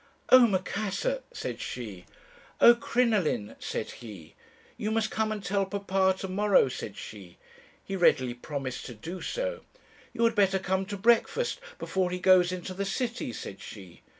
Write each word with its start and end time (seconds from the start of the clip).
"'Oh, 0.29 0.47
Macassar!' 0.47 1.21
said 1.31 1.61
she. 1.61 2.07
"'Oh, 2.59 2.73
Crinoline!' 2.73 3.55
said 3.59 3.91
he. 3.91 4.33
"'You 4.75 4.89
must 4.89 5.11
come 5.11 5.31
and 5.31 5.43
tell 5.43 5.63
papa 5.67 6.15
to 6.21 6.27
morrow,' 6.27 6.69
said 6.69 6.97
she. 6.97 7.37
"He 7.85 7.95
readily 7.95 8.33
promised 8.33 8.87
to 8.87 8.95
do 8.95 9.21
so. 9.21 9.59
"'You 10.11 10.23
had 10.23 10.33
better 10.33 10.57
come 10.57 10.87
to 10.87 10.97
breakfast; 10.97 11.59
before 11.77 12.09
he 12.09 12.17
goes 12.17 12.51
into 12.51 12.73
the 12.73 12.83
city,' 12.83 13.31
said 13.31 13.61
she. 13.61 14.01